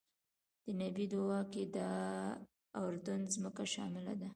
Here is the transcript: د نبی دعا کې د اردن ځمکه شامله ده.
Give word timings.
د 0.65 0.67
نبی 0.81 1.05
دعا 1.13 1.41
کې 1.53 1.63
د 1.75 1.77
اردن 2.83 3.21
ځمکه 3.33 3.63
شامله 3.73 4.13
ده. 4.21 4.29